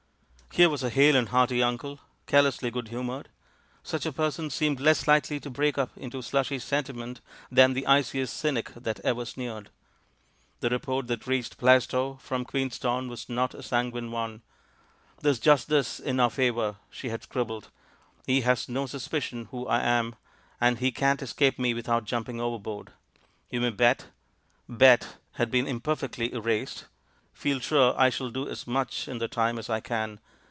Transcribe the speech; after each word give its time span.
Here 0.53 0.67
was 0.69 0.83
a 0.83 0.89
hale 0.89 1.15
and 1.15 1.29
hearty 1.29 1.63
uncle, 1.63 2.01
carelessly 2.25 2.71
good 2.71 2.89
humoured. 2.89 3.29
Such 3.83 4.05
a 4.05 4.11
person 4.11 4.49
seemed 4.49 4.81
less 4.81 5.07
likely 5.07 5.39
to 5.39 5.49
break 5.49 5.77
up 5.77 5.91
into 5.97 6.21
slushy 6.21 6.59
senti 6.59 6.91
ment 6.91 7.21
than 7.49 7.71
the 7.71 7.87
iciest 7.87 8.35
cynic 8.35 8.73
that 8.75 8.99
ever 8.99 9.23
sneered. 9.23 9.69
The 10.59 10.67
report 10.69 11.07
that 11.07 11.25
reached 11.25 11.57
Plaistow 11.57 12.19
from 12.19 12.43
Queenstown 12.43 13.07
was 13.07 13.29
not 13.29 13.53
a 13.53 13.63
sanguine 13.63 14.11
one. 14.11 14.41
"There's 15.21 15.39
just 15.39 15.69
this 15.69 16.01
in 16.01 16.19
our 16.19 16.29
favour," 16.29 16.75
she 16.89 17.07
had 17.07 17.23
scribbled: 17.23 17.69
"he 18.27 18.41
has 18.41 18.67
no 18.67 18.87
sus 18.87 19.07
picion 19.07 19.47
who 19.51 19.65
I 19.67 19.79
am, 19.79 20.15
and 20.59 20.79
he 20.79 20.91
can't 20.91 21.21
escape 21.21 21.59
me 21.59 21.73
without 21.73 22.03
THE 22.03 22.09
FAVOURITE 22.09 22.25
PLOT 22.25 22.39
271 22.87 22.87
jumping 22.89 22.91
overboard. 22.91 22.93
You 23.49 23.61
may 23.61 23.69
bet"— 23.73 24.07
"bet" 24.67 25.15
had 25.39 25.49
been 25.49 25.65
imperfectly 25.65 26.33
erased— 26.33 26.87
"feel 27.33 27.61
sure 27.61 27.95
I 27.97 28.09
shall 28.09 28.29
do 28.31 28.49
as 28.49 28.67
much 28.67 29.07
in 29.07 29.19
the 29.19 29.29
time 29.29 29.57
as 29.57 29.69
I 29.69 29.79
can. 29.79 30.19